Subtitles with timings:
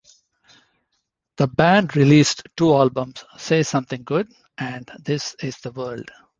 [1.37, 6.09] The band released two albums, "Say Something Good" and "This Is The World".